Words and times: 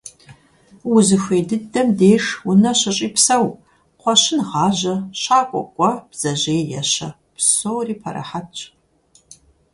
Узыхуей 0.93 1.43
дыдэм 1.49 1.87
деж 1.99 2.23
унэ 2.49 2.71
щыщӀи 2.79 3.09
псэу: 3.15 3.47
кхъуэщын 3.99 4.39
гъажьэ, 4.49 4.95
щакӀуэ 5.21 5.61
кӀуэ, 5.73 5.91
бдзэжьей 6.09 6.63
ещэ. 6.79 7.09
Псори 7.35 7.95
пэрыхьэтщ. 8.01 8.59